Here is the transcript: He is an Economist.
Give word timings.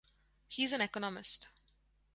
He 0.47 0.63
is 0.63 0.73
an 0.73 0.81
Economist. 0.81 1.47